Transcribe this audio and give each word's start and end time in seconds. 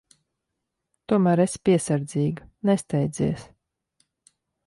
Tomēr 1.13 1.41
esi 1.43 1.59
piesardzīga. 1.69 2.47
Nesteidzies. 2.69 3.47